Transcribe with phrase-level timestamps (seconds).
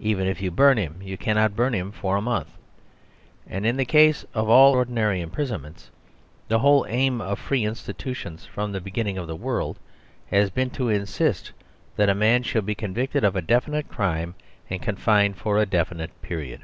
[0.00, 2.56] Even if you burn him, you cannot burn him for a month.
[3.46, 5.92] And in the case of all ordinary imprisonments,
[6.48, 9.78] the whole aim of free institutions from the beginning of the world
[10.32, 11.52] has been to insist
[11.94, 14.34] that a man shall be convicted of a definite crime
[14.68, 16.62] and confined for a definite period.